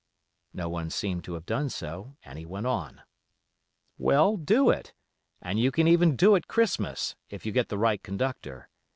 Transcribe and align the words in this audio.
No 0.51 0.67
one 0.67 0.89
seemed 0.89 1.23
to 1.25 1.35
have 1.35 1.45
done 1.45 1.69
so, 1.69 2.17
and 2.25 2.39
he 2.39 2.43
went 2.43 2.65
on: 2.65 3.03
"Well, 3.99 4.35
do 4.35 4.71
it, 4.71 4.95
and 5.43 5.59
you 5.59 5.69
can 5.69 5.87
even 5.87 6.15
do 6.15 6.33
it 6.33 6.47
Christmas, 6.47 7.15
if 7.29 7.45
you 7.45 7.51
get 7.51 7.69
the 7.69 7.77
right 7.77 8.01
conductor. 8.01 8.67